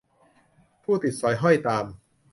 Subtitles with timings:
[0.83, 1.85] ผู้ติดสอยห้อยตาม